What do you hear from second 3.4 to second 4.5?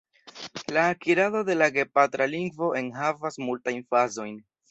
multajn fazojn.